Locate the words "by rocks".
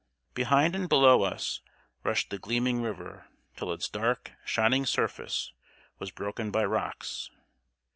6.49-7.29